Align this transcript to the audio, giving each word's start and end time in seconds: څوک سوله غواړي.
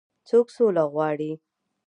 څوک 0.27 0.47
سوله 0.55 0.83
غواړي. 0.93 1.31